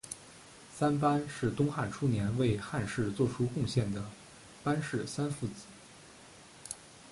[0.75, 4.03] 三班是东汉初年为汉室作出贡献的
[4.63, 5.67] 班氏三父子。